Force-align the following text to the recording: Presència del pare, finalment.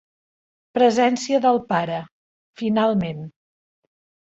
Presència 0.77 1.41
del 1.43 1.61
pare, 1.75 2.01
finalment. 2.63 3.23